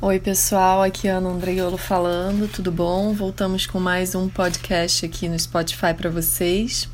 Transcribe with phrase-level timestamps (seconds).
[0.00, 3.12] Oi, pessoal, aqui é Ana Andreiolo falando, tudo bom?
[3.12, 6.88] Voltamos com mais um podcast aqui no Spotify para vocês.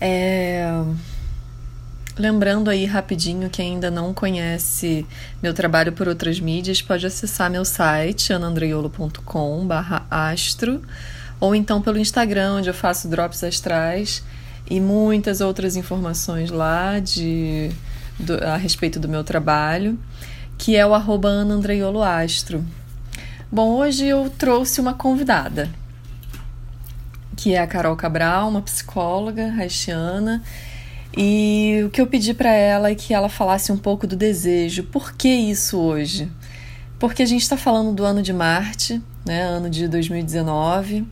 [0.00, 0.64] É...
[2.16, 5.06] Lembrando aí rapidinho que ainda não conhece
[5.42, 10.80] meu trabalho por outras mídias, pode acessar meu site anandreiolo.com/astro
[11.38, 14.24] ou então pelo Instagram, onde eu faço drops astrais
[14.66, 17.70] e muitas outras informações lá de
[18.18, 19.98] do, a respeito do meu trabalho
[20.58, 21.30] que é o arroba
[22.22, 22.64] Astro.
[23.50, 25.70] Bom, hoje eu trouxe uma convidada,
[27.36, 30.42] que é a Carol Cabral, uma psicóloga haitiana,
[31.16, 34.82] e o que eu pedi para ela é que ela falasse um pouco do desejo.
[34.84, 36.30] Por que isso hoje?
[36.98, 41.06] Porque a gente está falando do ano de Marte, né, ano de 2019,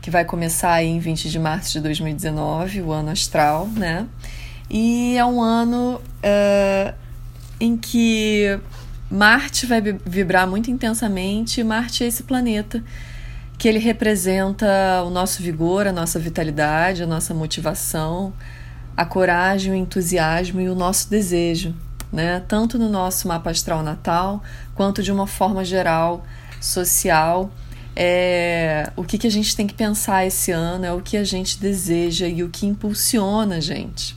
[0.00, 4.06] que vai começar aí em 20 de março de 2019, o ano astral, né?
[4.70, 6.94] E é um ano uh,
[7.58, 8.58] em que
[9.10, 11.62] Marte vai vibrar muito intensamente.
[11.64, 12.82] Marte é esse planeta
[13.56, 18.32] que ele representa o nosso vigor, a nossa vitalidade, a nossa motivação,
[18.96, 21.74] a coragem, o entusiasmo e o nosso desejo,
[22.12, 22.42] né?
[22.46, 24.42] Tanto no nosso mapa astral natal,
[24.74, 26.24] quanto de uma forma geral,
[26.60, 27.50] social.
[27.96, 31.24] É, o que, que a gente tem que pensar esse ano é o que a
[31.24, 34.16] gente deseja e o que impulsiona a gente.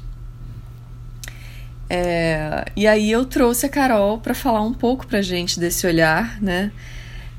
[1.93, 6.41] É, e aí eu trouxe a Carol para falar um pouco para gente desse olhar,
[6.41, 6.71] né?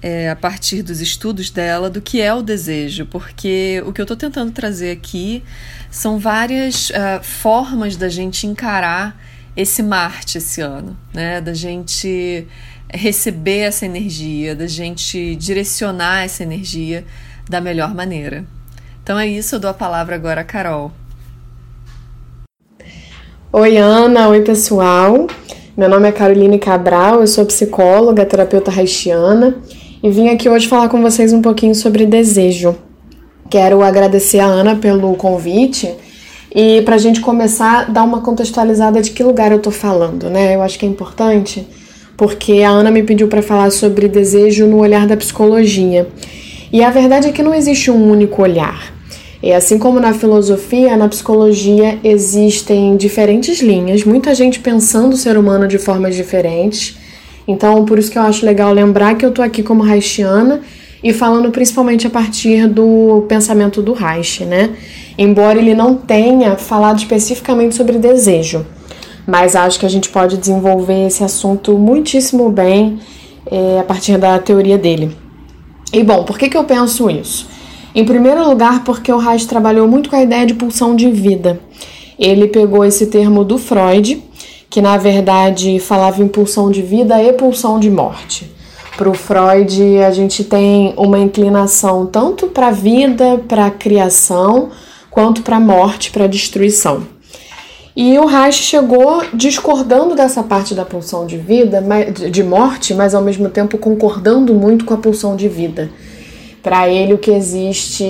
[0.03, 4.05] É, a partir dos estudos dela, do que é o desejo, porque o que eu
[4.05, 5.43] estou tentando trazer aqui
[5.91, 9.19] são várias uh, formas da gente encarar
[9.57, 11.41] esse Marte esse ano, né?
[11.41, 12.47] Da gente
[12.93, 17.07] receber essa energia, da gente direcionar essa energia
[17.49, 18.45] da melhor maneira.
[19.03, 20.93] Então é isso, eu dou a palavra agora a Carol.
[23.55, 24.31] Oi, Ana.
[24.31, 25.27] Oi, pessoal.
[25.77, 29.57] Meu nome é Caroline Cabral, eu sou psicóloga, terapeuta haitiana
[30.03, 32.75] e vim aqui hoje falar com vocês um pouquinho sobre desejo.
[33.51, 35.95] Quero agradecer a Ana pelo convite
[36.55, 40.55] e para a gente começar, dar uma contextualizada de que lugar eu tô falando, né?
[40.55, 41.69] Eu acho que é importante
[42.17, 46.09] porque a Ana me pediu para falar sobre desejo no olhar da psicologia.
[46.73, 48.95] E a verdade é que não existe um único olhar.
[49.43, 55.37] E assim como na filosofia, na psicologia existem diferentes linhas, muita gente pensando o ser
[55.37, 56.97] humano de formas diferentes.
[57.47, 60.61] Então, por isso que eu acho legal lembrar que eu tô aqui como haitiana
[61.03, 64.71] e falando principalmente a partir do pensamento do Reich, né?
[65.19, 68.65] Embora ele não tenha falado especificamente sobre desejo,
[69.27, 73.01] mas acho que a gente pode desenvolver esse assunto muitíssimo bem
[73.51, 75.17] é, a partir da teoria dele.
[75.93, 77.51] E bom, por que, que eu penso isso?
[77.95, 81.61] Em primeiro lugar, porque o Reich trabalhou muito com a ideia de pulsão de vida.
[82.19, 84.23] Ele pegou esse termo do Freud,
[84.71, 88.51] que na verdade falava em pulsão de vida e pulsão de morte.
[88.97, 94.71] Para o Freud, a gente tem uma inclinação tanto para a vida, para a criação,
[95.11, 97.07] quanto para a morte, para a destruição.
[97.95, 101.85] E o Reich chegou discordando dessa parte da pulsão de vida,
[102.31, 105.91] de morte, mas ao mesmo tempo concordando muito com a pulsão de vida.
[106.63, 108.05] Para ele, o que existe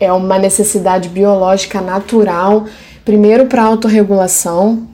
[0.00, 2.64] é uma necessidade biológica natural,
[3.04, 4.88] primeiro para autorregulação,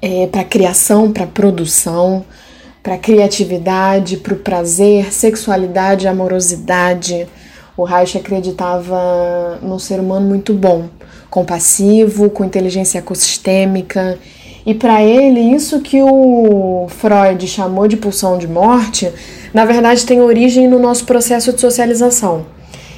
[0.00, 2.24] é, para criação, para produção,
[2.82, 7.26] para criatividade, para o prazer, sexualidade, amorosidade.
[7.76, 10.88] O Reich acreditava num ser humano muito bom,
[11.28, 14.18] compassivo, com inteligência ecossistêmica.
[14.64, 19.12] E para ele, isso que o Freud chamou de pulsão de morte
[19.54, 22.44] na verdade tem origem no nosso processo de socialização.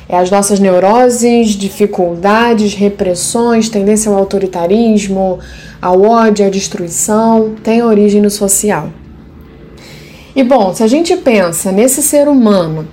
[0.09, 5.39] É as nossas neuroses, dificuldades, repressões, tendência ao autoritarismo,
[5.83, 8.89] ao ódio, à destruição, tem origem no social.
[10.35, 12.87] E bom, se a gente pensa nesse ser humano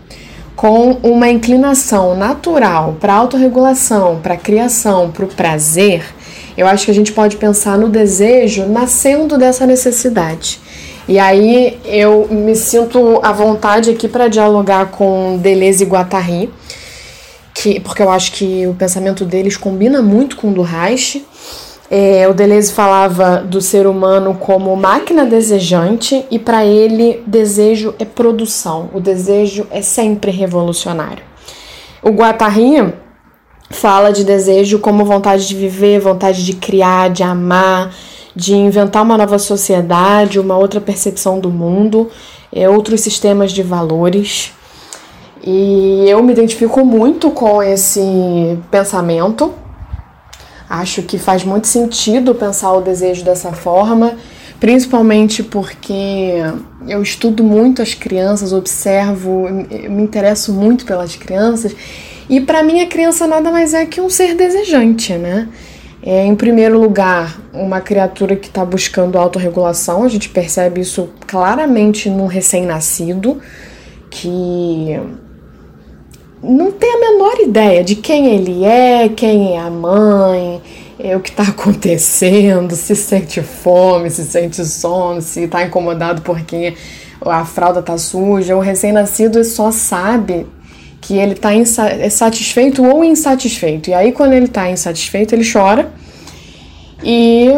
[0.55, 6.03] com uma inclinação natural para autorregulação, para criação, para o prazer,
[6.57, 10.59] eu acho que a gente pode pensar no desejo nascendo dessa necessidade.
[11.07, 16.49] E aí eu me sinto à vontade aqui para dialogar com Deleuze e Guattari,
[17.53, 21.25] que, porque eu acho que o pensamento deles combina muito com o do Reich.
[21.91, 28.05] É, o Deleuze falava do ser humano como máquina desejante e para ele desejo é
[28.05, 31.23] produção, o desejo é sempre revolucionário.
[32.01, 32.93] O Guattari
[33.69, 37.93] fala de desejo como vontade de viver, vontade de criar, de amar,
[38.35, 42.09] de inventar uma nova sociedade, uma outra percepção do mundo,
[42.51, 44.51] é, outros sistemas de valores.
[45.43, 49.53] E eu me identifico muito com esse pensamento.
[50.69, 54.13] Acho que faz muito sentido pensar o desejo dessa forma,
[54.59, 56.41] principalmente porque
[56.87, 61.75] eu estudo muito as crianças, observo, me interesso muito pelas crianças
[62.29, 65.47] e para mim a criança nada mais é que um ser desejante, né?
[66.05, 72.09] É, em primeiro lugar, uma criatura que está buscando autorregulação, a gente percebe isso claramente
[72.09, 73.39] no recém-nascido,
[74.09, 74.99] que
[76.43, 80.61] não tem a menor ideia de quem ele é, quem é a mãe,
[80.99, 86.73] é, o que está acontecendo, se sente fome, se sente sono, se está incomodado porque
[87.21, 88.57] a fralda está suja.
[88.57, 90.45] O recém-nascido só sabe
[91.03, 93.89] que ele está é satisfeito ou insatisfeito.
[93.89, 95.91] E aí, quando ele está insatisfeito, ele chora.
[97.03, 97.49] E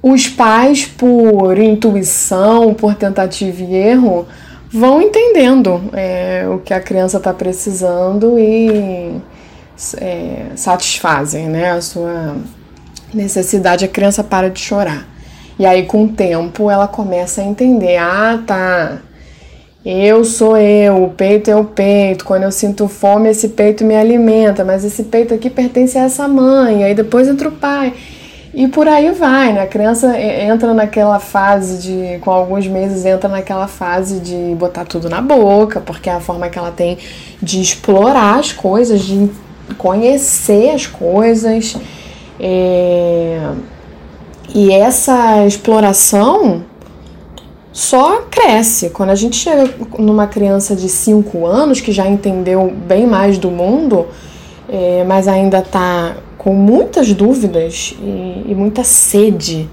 [0.00, 4.26] os pais, por intuição, por tentativa e erro,
[4.70, 9.20] vão entendendo é, o que a criança está precisando e
[9.98, 12.36] é, satisfazem né, a sua
[13.12, 15.04] necessidade, a criança para de chorar.
[15.58, 18.98] E aí, com o tempo, ela começa a entender: ah, tá.
[19.88, 22.24] Eu sou eu, o peito é o peito.
[22.24, 26.26] Quando eu sinto fome, esse peito me alimenta, mas esse peito aqui pertence a essa
[26.26, 26.82] mãe.
[26.82, 27.94] Aí depois entra o pai.
[28.52, 29.60] E por aí vai, né?
[29.62, 35.08] A criança entra naquela fase de, com alguns meses, entra naquela fase de botar tudo
[35.08, 36.98] na boca, porque é a forma que ela tem
[37.40, 39.30] de explorar as coisas, de
[39.78, 41.76] conhecer as coisas.
[42.40, 43.38] É...
[44.52, 46.64] E essa exploração
[47.76, 48.88] só cresce.
[48.88, 49.68] Quando a gente chega
[49.98, 54.06] numa criança de 5 anos que já entendeu bem mais do mundo,
[54.66, 59.68] é, mas ainda está com muitas dúvidas e, e, muita sede.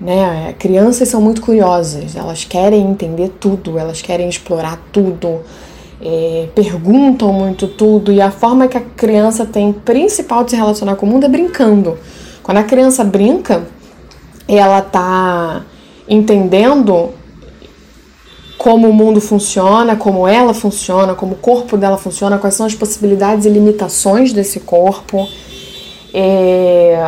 [0.00, 0.56] Né?
[0.58, 5.42] Crianças são muito curiosas, elas querem entender tudo, elas querem explorar tudo
[6.00, 10.96] é, perguntam muito tudo e a forma que a criança tem principal de se relacionar
[10.96, 11.96] com o mundo é brincando.
[12.42, 13.66] Quando a criança brinca,
[14.46, 15.64] ela tá
[16.08, 17.10] entendendo
[18.56, 22.74] como o mundo funciona, como ela funciona, como o corpo dela funciona, quais são as
[22.74, 25.28] possibilidades e limitações desse corpo.
[26.12, 26.98] É,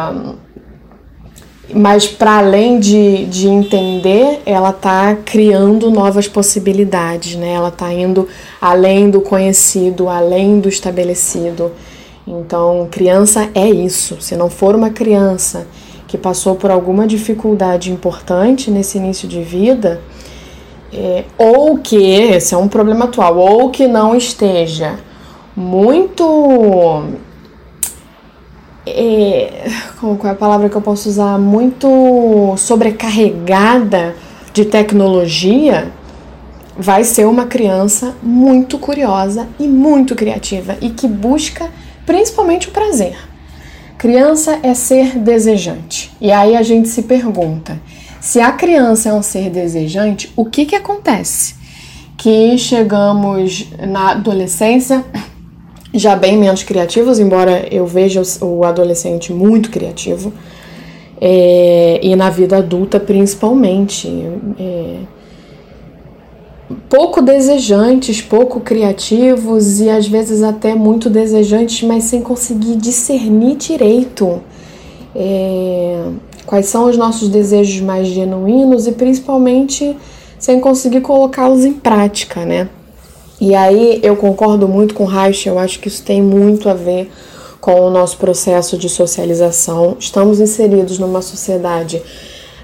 [1.73, 7.53] mas para além de, de entender, ela está criando novas possibilidades, né?
[7.53, 8.27] Ela está indo
[8.61, 11.73] além do conhecido, além do estabelecido.
[12.27, 14.21] Então, criança é isso.
[14.21, 15.67] Se não for uma criança
[16.06, 20.00] que passou por alguma dificuldade importante nesse início de vida,
[20.93, 24.99] é, ou que, esse é um problema atual, ou que não esteja
[25.56, 27.05] muito
[28.87, 29.69] é,
[30.00, 31.38] qual é a palavra que eu posso usar?
[31.38, 34.14] Muito sobrecarregada
[34.52, 35.93] de tecnologia,
[36.76, 41.69] vai ser uma criança muito curiosa e muito criativa e que busca
[42.06, 43.17] principalmente o prazer.
[43.99, 46.12] Criança é ser desejante.
[46.20, 47.81] E aí a gente se pergunta:
[48.20, 51.55] se a criança é um ser desejante, o que, que acontece?
[52.17, 55.05] Que chegamos na adolescência
[55.94, 60.32] já bem menos criativos, embora eu veja o adolescente muito criativo,
[61.20, 64.09] é, e na vida adulta principalmente.
[64.59, 64.97] É,
[66.88, 74.43] pouco desejantes, pouco criativos e às vezes até muito desejantes, mas sem conseguir discernir direito
[75.14, 76.11] é,
[76.49, 79.95] quais são os nossos desejos mais genuínos e principalmente
[80.39, 82.71] sem conseguir colocá-los em prática, né?
[83.38, 87.12] E aí eu concordo muito com Reich, eu acho que isso tem muito a ver
[87.61, 89.99] com o nosso processo de socialização.
[90.00, 92.00] Estamos inseridos numa sociedade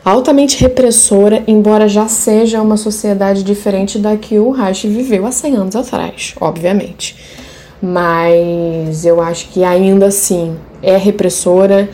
[0.03, 5.57] altamente repressora, embora já seja uma sociedade diferente da que o Reich viveu há 100
[5.57, 7.15] anos atrás, obviamente.
[7.83, 11.91] Mas eu acho que ainda assim é repressora,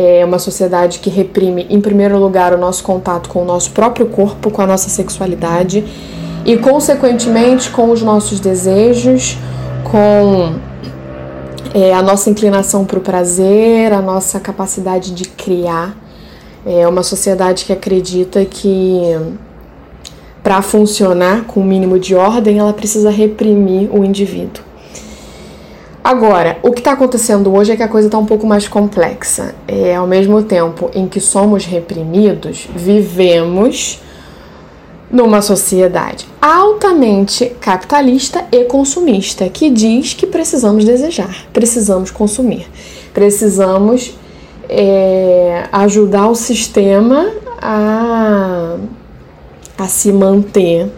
[0.00, 4.06] é uma sociedade que reprime, em primeiro lugar, o nosso contato com o nosso próprio
[4.06, 5.84] corpo, com a nossa sexualidade
[6.44, 9.36] e, consequentemente, com os nossos desejos,
[9.90, 10.54] com
[11.74, 15.96] é, a nossa inclinação para o prazer, a nossa capacidade de criar.
[16.64, 19.02] É uma sociedade que acredita que
[20.44, 24.67] para funcionar com o mínimo de ordem, ela precisa reprimir o indivíduo.
[26.08, 29.54] Agora, o que está acontecendo hoje é que a coisa está um pouco mais complexa.
[29.68, 34.00] É, ao mesmo tempo em que somos reprimidos, vivemos
[35.10, 42.66] numa sociedade altamente capitalista e consumista, que diz que precisamos desejar, precisamos consumir,
[43.12, 44.16] precisamos
[44.66, 48.76] é, ajudar o sistema a,
[49.76, 50.90] a se manter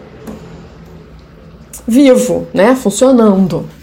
[1.85, 3.80] vivo, né, funcionando.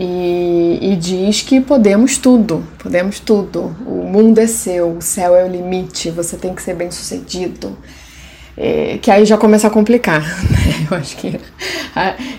[0.00, 3.74] E, e, diz que podemos tudo, podemos tudo.
[3.84, 7.76] O mundo é seu, o céu é o limite, você tem que ser bem sucedido.
[8.56, 10.86] É, que aí já começa a complicar, né?
[10.88, 11.40] Eu acho que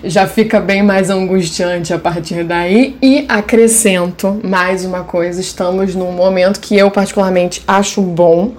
[0.05, 2.95] já fica bem mais angustiante a partir daí.
[3.01, 8.53] E acrescento mais uma coisa: estamos num momento que eu, particularmente, acho bom,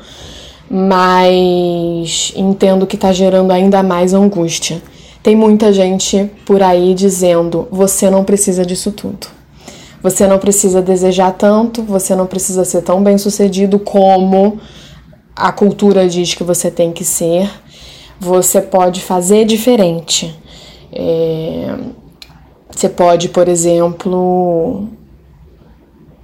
[0.71, 4.83] mas entendo que está gerando ainda mais angústia
[5.23, 9.27] tem muita gente por aí dizendo: você não precisa disso tudo.
[10.03, 14.59] Você não precisa desejar tanto, você não precisa ser tão bem sucedido como
[15.37, 17.50] a cultura diz que você tem que ser.
[18.19, 20.35] Você pode fazer diferente.
[20.93, 21.75] É...
[22.71, 24.89] Você pode, por exemplo,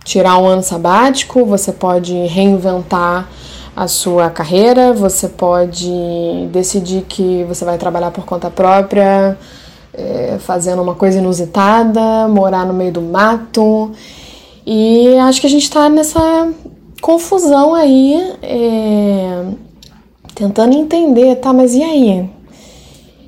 [0.04, 3.28] tirar um ano sabático, você pode reinventar
[3.76, 5.86] a sua carreira, você pode
[6.50, 9.36] decidir que você vai trabalhar por conta própria,
[9.92, 13.92] é, fazendo uma coisa inusitada, morar no meio do mato.
[14.64, 16.50] E acho que a gente está nessa
[17.02, 19.44] confusão aí, é,
[20.34, 22.30] tentando entender, tá, mas e aí?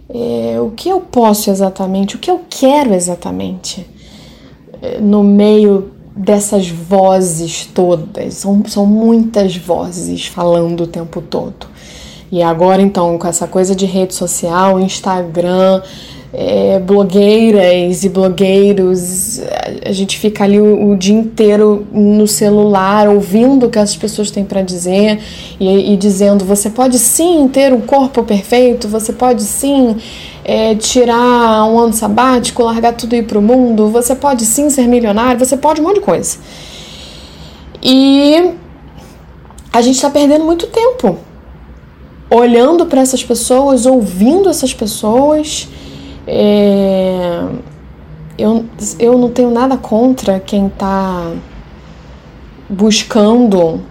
[0.08, 3.86] É, o que eu posso exatamente, o que eu quero exatamente
[5.00, 8.34] no meio dessas vozes todas.
[8.34, 11.66] São, são muitas vozes falando o tempo todo.
[12.30, 15.80] E agora, então, com essa coisa de rede social, Instagram,
[16.32, 19.40] é, blogueiras e blogueiros,
[19.84, 24.30] a gente fica ali o, o, dia inteiro no celular ouvindo o que as pessoas
[24.30, 25.20] têm para dizer
[25.58, 29.96] e, e, dizendo: você pode sim ter um corpo perfeito, você pode sim
[30.48, 34.86] é, tirar um ano sabático, largar tudo e ir pro mundo, você pode sim ser
[34.86, 36.38] milionário, você pode um monte de coisa.
[37.82, 38.54] E
[39.70, 41.18] a gente está perdendo muito tempo
[42.30, 45.68] olhando para essas pessoas, ouvindo essas pessoas.
[46.26, 47.44] É,
[48.38, 48.64] eu,
[48.98, 51.30] eu não tenho nada contra quem está
[52.70, 53.82] buscando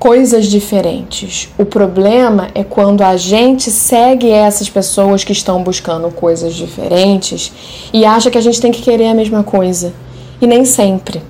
[0.00, 1.50] coisas diferentes.
[1.58, 7.52] O problema é quando a gente segue essas pessoas que estão buscando coisas diferentes
[7.92, 9.92] e acha que a gente tem que querer a mesma coisa.
[10.40, 11.22] E nem sempre.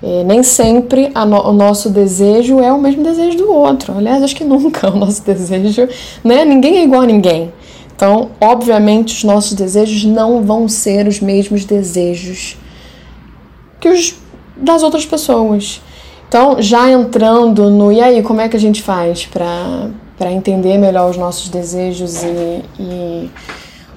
[0.00, 3.98] É, nem sempre no, o nosso desejo é o mesmo desejo do outro.
[3.98, 5.88] Aliás, acho que nunca o nosso desejo,
[6.22, 6.44] né?
[6.44, 7.52] Ninguém é igual a ninguém.
[7.96, 12.56] Então, obviamente, os nossos desejos não vão ser os mesmos desejos
[13.80, 14.14] que os
[14.56, 15.80] das outras pessoas.
[16.28, 21.10] Então, já entrando no e aí, como é que a gente faz para entender melhor
[21.10, 23.30] os nossos desejos e, e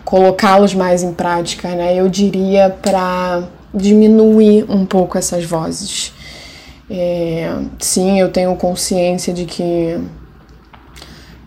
[0.05, 1.93] colocá-los mais em prática, né?
[1.93, 6.13] Eu diria para diminuir um pouco essas vozes.
[6.89, 9.99] É, sim, eu tenho consciência de que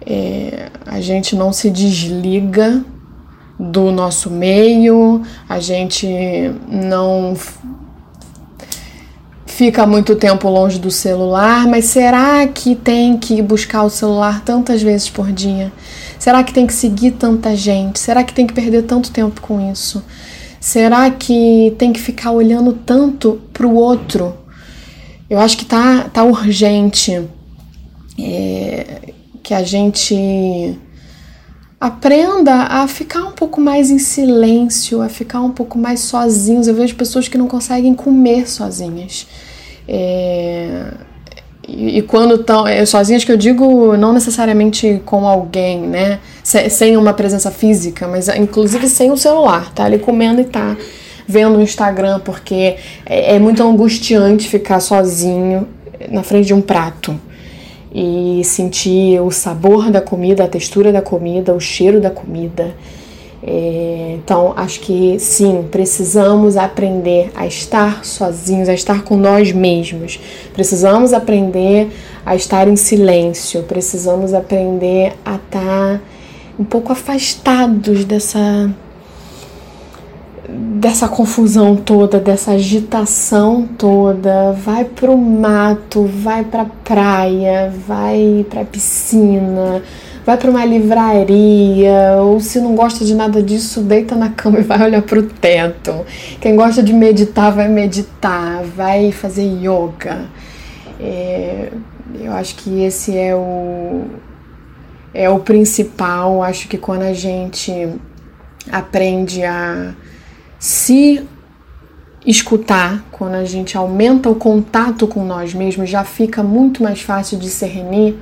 [0.07, 2.85] é, a gente não se desliga
[3.59, 6.07] do nosso meio, a gente
[6.69, 7.35] não
[9.55, 14.83] fica muito tempo longe do celular, mas será que tem que buscar o celular tantas
[14.83, 15.73] vezes por dia?
[16.19, 18.01] Será que tem que seguir tanta gente?
[18.01, 20.05] Será que tem que perder tanto tempo com isso?
[20.59, 24.35] Será que tem que ficar olhando tanto para o outro?
[25.31, 27.23] Eu acho que tá, tá urgente.
[28.19, 30.77] É, que a gente
[31.87, 36.67] aprenda a ficar um pouco mais em silêncio, a ficar um pouco mais sozinhos.
[36.67, 39.27] Eu vejo pessoas que não conseguem comer sozinhas.
[39.87, 40.93] É...
[41.67, 46.19] E, quando estão é, sozinhas, que eu digo não necessariamente com alguém, né?
[46.43, 50.77] sem uma presença física, mas inclusive sem o celular, tá ali comendo e tá
[51.27, 52.77] vendo o Instagram, porque
[53.07, 55.67] é, é muito angustiante ficar sozinho
[56.11, 57.19] na frente de um prato
[57.95, 62.75] e sentir o sabor da comida, a textura da comida, o cheiro da comida.
[63.47, 70.19] É, então, acho que sim, precisamos aprender a estar sozinhos, a estar com nós mesmos.
[70.53, 71.89] Precisamos aprender
[72.27, 76.01] a estar em silêncio, precisamos aprender a estar
[76.59, 78.71] um pouco afastados dessa
[80.49, 89.83] dessa confusão toda, dessa agitação toda, vai pro mato, vai pra praia, vai pra piscina,
[90.27, 94.63] vai para uma livraria, ou se não gosta de nada disso, deita na cama e
[94.63, 96.05] vai olhar pro teto.
[96.41, 100.27] Quem gosta de meditar, vai meditar, vai fazer yoga.
[101.01, 101.71] É,
[102.21, 104.03] eu acho que esse é o
[105.15, 106.43] é o principal.
[106.43, 107.89] Acho que quando a gente
[108.71, 109.95] aprende a
[110.65, 111.23] se
[112.25, 117.39] escutar, quando a gente aumenta o contato com nós mesmos, já fica muito mais fácil
[117.39, 118.17] discernir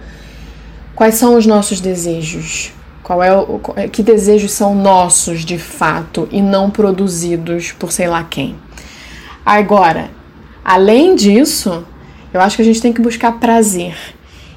[0.92, 2.72] quais são os nossos desejos.
[3.04, 8.08] Qual é o, é, que desejos são nossos de fato e não produzidos por sei
[8.08, 8.56] lá quem.
[9.46, 10.10] Agora,
[10.64, 11.84] além disso,
[12.34, 13.94] eu acho que a gente tem que buscar prazer.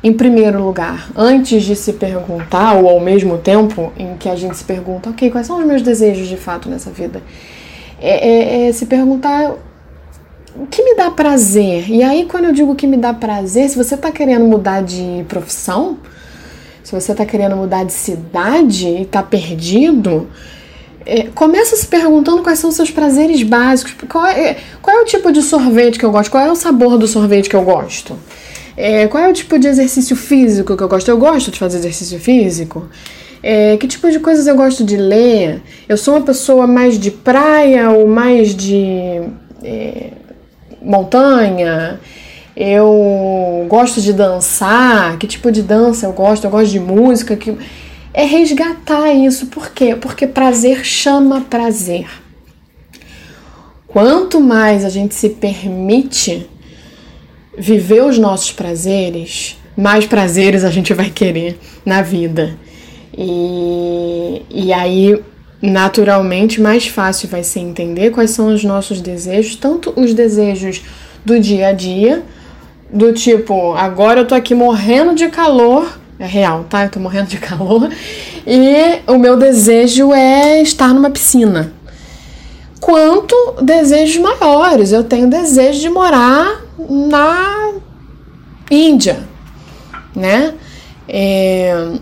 [0.04, 4.58] Em primeiro lugar, antes de se perguntar, ou ao mesmo tempo em que a gente
[4.58, 7.22] se pergunta, ok, quais são os meus desejos de fato nessa vida?
[8.06, 9.56] É, é, é se perguntar
[10.56, 11.90] o que me dá prazer.
[11.90, 15.26] E aí, quando eu digo que me dá prazer, se você está querendo mudar de
[15.28, 15.98] profissão,
[16.84, 20.28] se você está querendo mudar de cidade e está perdido,
[21.06, 23.96] é, começa se perguntando quais são os seus prazeres básicos.
[24.08, 26.32] Qual é, qual é o tipo de sorvete que eu gosto?
[26.32, 28.18] Qual é o sabor do sorvete que eu gosto?
[28.78, 31.10] É, qual é o tipo de exercício físico que eu gosto?
[31.10, 32.88] Eu gosto de fazer exercício físico.
[33.48, 35.62] É, que tipo de coisas eu gosto de ler?
[35.88, 39.22] Eu sou uma pessoa mais de praia ou mais de
[39.64, 40.14] é,
[40.82, 42.00] montanha?
[42.58, 45.20] Eu gosto de dançar.
[45.20, 46.46] Que tipo de dança eu gosto?
[46.46, 47.36] Eu gosto de música.
[47.36, 47.56] Que
[48.16, 49.46] é resgatar isso.
[49.46, 49.96] Por quê?
[49.96, 52.08] Porque prazer chama prazer.
[53.86, 56.50] Quanto mais a gente se permite
[57.56, 62.65] viver os nossos prazeres, mais prazeres a gente vai querer na vida.
[63.18, 65.22] E, e aí,
[65.62, 70.82] naturalmente, mais fácil vai ser entender quais são os nossos desejos, tanto os desejos
[71.24, 72.24] do dia a dia,
[72.92, 76.84] do tipo, agora eu tô aqui morrendo de calor, é real, tá?
[76.84, 77.90] Eu tô morrendo de calor,
[78.46, 81.74] e o meu desejo é estar numa piscina.
[82.80, 87.74] Quanto desejos maiores, eu tenho desejo de morar na
[88.70, 89.20] Índia,
[90.16, 90.54] né?
[91.08, 91.94] É,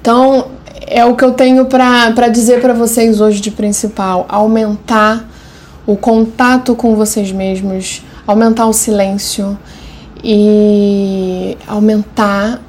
[0.00, 0.46] então,
[0.86, 5.28] é o que eu tenho para dizer para vocês hoje de principal: aumentar
[5.86, 9.58] o contato com vocês mesmos, aumentar o silêncio
[10.24, 12.60] e aumentar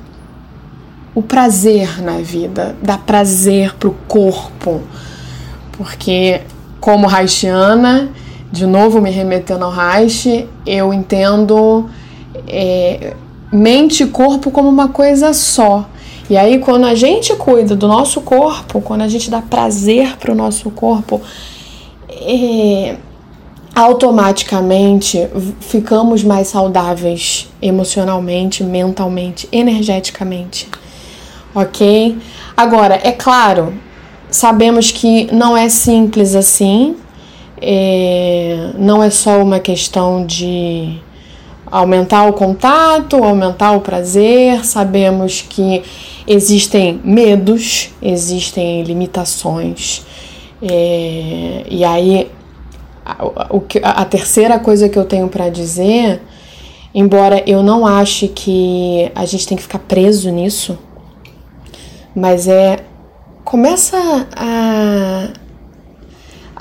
[1.15, 4.81] o prazer na vida, dar prazer pro corpo.
[5.71, 6.41] Porque,
[6.81, 8.09] como haitiana,
[8.51, 11.89] de novo me remetendo ao Reich, eu entendo
[12.47, 13.13] é,
[13.51, 15.87] mente e corpo como uma coisa só.
[16.31, 20.31] E aí, quando a gente cuida do nosso corpo, quando a gente dá prazer para
[20.31, 21.19] o nosso corpo,
[22.09, 22.95] é,
[23.75, 25.27] automaticamente
[25.59, 30.69] ficamos mais saudáveis emocionalmente, mentalmente, energeticamente.
[31.53, 32.17] Ok?
[32.55, 33.73] Agora, é claro,
[34.29, 36.95] sabemos que não é simples assim,
[37.61, 40.97] é, não é só uma questão de
[41.69, 44.63] aumentar o contato, aumentar o prazer.
[44.63, 45.83] Sabemos que
[46.27, 50.05] existem medos, existem limitações.
[50.61, 52.29] É, e aí,
[53.05, 53.23] a,
[53.83, 56.21] a, a terceira coisa que eu tenho para dizer,
[56.93, 60.77] embora eu não ache que a gente tem que ficar preso nisso,
[62.15, 62.79] mas é
[63.43, 63.97] começa
[64.35, 65.29] a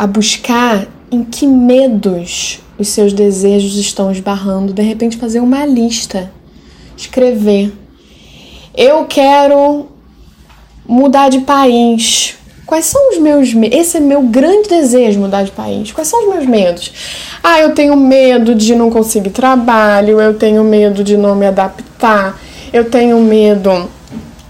[0.00, 6.32] a buscar em que medos os seus desejos estão esbarrando, de repente fazer uma lista,
[6.96, 7.70] escrever.
[8.74, 9.86] Eu quero
[10.86, 12.36] mudar de país.
[12.66, 13.78] Quais são os meus medos?
[13.78, 15.90] Esse é meu grande desejo, mudar de país.
[15.90, 16.92] Quais são os meus medos?
[17.42, 22.40] Ah, eu tenho medo de não conseguir trabalho, eu tenho medo de não me adaptar,
[22.72, 23.90] eu tenho medo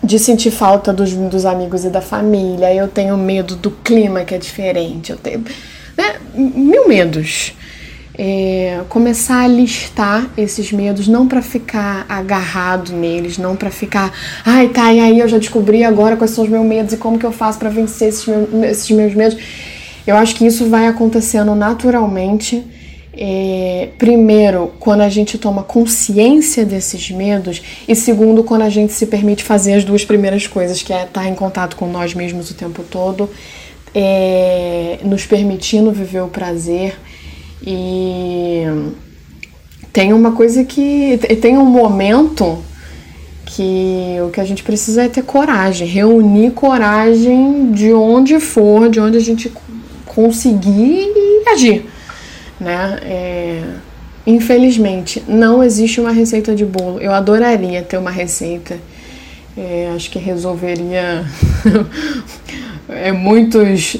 [0.02, 4.35] de sentir falta dos, dos amigos e da família, eu tenho medo do clima que
[4.35, 5.44] é diferente, eu tenho
[5.96, 7.54] né, mil medos.
[8.22, 14.12] É, começar a listar esses medos, não para ficar agarrado neles, não para ficar,
[14.44, 17.18] ai tá, e aí eu já descobri agora quais são os meus medos e como
[17.18, 19.38] que eu faço para vencer esses, meus, esses meus medos.
[20.06, 22.62] Eu acho que isso vai acontecendo naturalmente
[23.12, 29.06] é, primeiro, quando a gente toma consciência desses medos, e segundo, quando a gente se
[29.06, 32.54] permite fazer as duas primeiras coisas, que é estar em contato com nós mesmos o
[32.54, 33.28] tempo todo,
[33.94, 36.94] é, nos permitindo viver o prazer.
[37.66, 38.64] E
[39.92, 41.18] tem uma coisa que.
[41.40, 42.58] Tem um momento
[43.46, 49.00] que o que a gente precisa é ter coragem, reunir coragem de onde for, de
[49.00, 49.52] onde a gente
[50.06, 51.84] conseguir e agir
[52.60, 52.98] né?
[53.02, 53.62] É,
[54.26, 57.00] infelizmente, não existe uma receita de bolo.
[57.00, 58.76] Eu adoraria ter uma receita.
[59.56, 61.24] É, acho que resolveria
[62.88, 63.96] é, muitos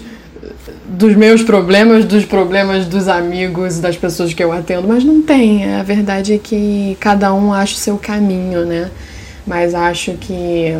[0.91, 5.73] dos meus problemas, dos problemas dos amigos, das pessoas que eu atendo, mas não tem.
[5.75, 8.91] A verdade é que cada um acha o seu caminho, né?
[9.47, 10.75] Mas acho que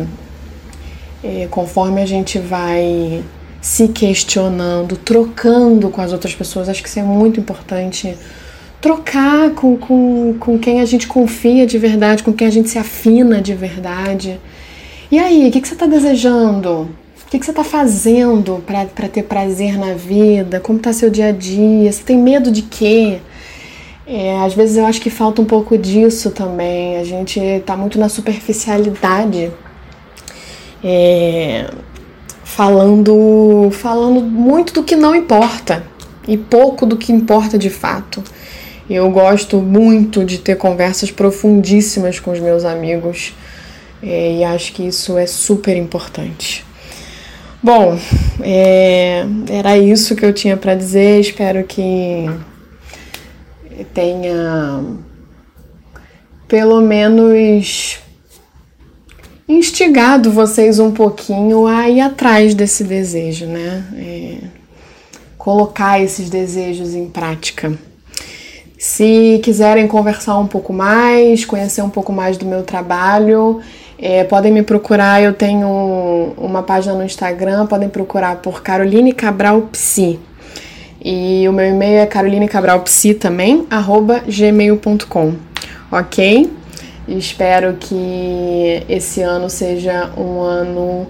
[1.23, 3.23] é, conforme a gente vai
[3.61, 6.67] se questionando, trocando com as outras pessoas.
[6.67, 8.17] Acho que isso é muito importante.
[8.81, 12.77] Trocar com, com, com quem a gente confia de verdade, com quem a gente se
[12.77, 14.39] afina de verdade.
[15.09, 16.89] E aí, o que, que você está desejando?
[17.31, 20.59] Que, que você está fazendo para ter prazer na vida?
[20.59, 21.89] Como está seu dia a dia?
[21.89, 23.19] Você tem medo de quê?
[24.05, 26.97] É, às vezes eu acho que falta um pouco disso também.
[26.97, 29.49] A gente está muito na superficialidade.
[30.83, 31.71] É,
[32.43, 35.85] falando, falando muito do que não importa
[36.27, 38.21] e pouco do que importa de fato.
[38.89, 43.33] Eu gosto muito de ter conversas profundíssimas com os meus amigos
[44.03, 46.69] é, e acho que isso é super importante.
[47.63, 47.95] Bom,
[48.41, 51.19] é, era isso que eu tinha para dizer.
[51.19, 52.27] Espero que
[53.93, 54.83] tenha
[56.47, 57.99] pelo menos
[59.47, 63.85] instigado vocês um pouquinho a ir atrás desse desejo, né?
[63.95, 64.37] É,
[65.37, 67.77] colocar esses desejos em prática.
[68.77, 73.61] Se quiserem conversar um pouco mais, conhecer um pouco mais do meu trabalho,
[74.01, 75.21] é, podem me procurar.
[75.21, 80.19] Eu tenho uma página no Instagram, podem procurar por Caroline Cabral Psi.
[81.03, 85.33] E o meu e-mail é carolinecabralpsi também, arroba gmail.com,
[85.91, 86.51] ok?
[87.07, 91.07] Espero que esse ano seja um ano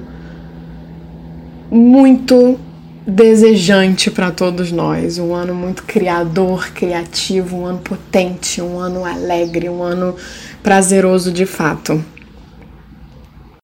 [1.69, 2.57] muito
[3.05, 9.67] desejante para todos nós, um ano muito criador, criativo, um ano potente, um ano alegre,
[9.67, 10.15] um ano
[10.63, 12.01] prazeroso de fato.